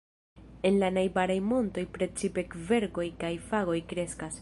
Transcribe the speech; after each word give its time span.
En 0.69 0.79
la 0.83 0.89
najbaraj 0.95 1.35
montoj 1.51 1.85
precipe 1.99 2.47
kverkoj 2.57 3.09
kaj 3.25 3.35
fagoj 3.53 3.81
kreskas. 3.95 4.39